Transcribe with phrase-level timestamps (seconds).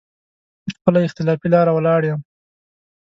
[0.63, 2.19] پر خپله اختلافي لاره ولاړ يم.